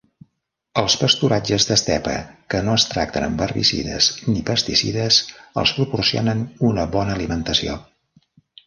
Els 0.81 0.93
pasturatges 1.01 1.67
d'estepa 1.71 2.15
que 2.53 2.63
no 2.69 2.77
es 2.81 2.85
tracten 2.93 3.27
amb 3.27 3.45
herbicides 3.47 4.09
ni 4.31 4.43
pesticides 4.51 5.23
els 5.65 5.79
proporcionen 5.79 6.45
una 6.73 6.89
bona 6.99 7.21
alimentació. 7.21 7.83